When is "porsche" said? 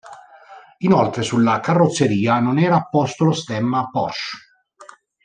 3.91-4.37